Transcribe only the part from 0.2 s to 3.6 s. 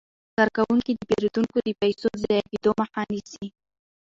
کارکوونکي د پیرودونکو د پيسو د ضایع کیدو مخه نیسي.